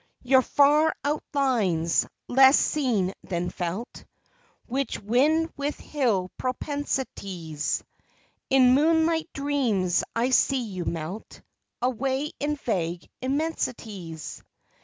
Your 0.23 0.41
far 0.41 0.95
outlines, 1.03 2.07
less 2.27 2.57
seen 2.57 3.13
than 3.21 3.51
felt, 3.51 4.03
Which 4.65 4.99
wind 4.99 5.51
with 5.55 5.79
hill 5.79 6.31
propensities, 6.39 7.83
In 8.49 8.73
moonlight 8.73 9.29
dreams 9.31 10.03
I 10.15 10.31
see 10.31 10.63
you 10.63 10.85
melt 10.85 11.41
Away 11.83 12.31
in 12.39 12.55
vague 12.55 13.07
immensities. 13.21 14.41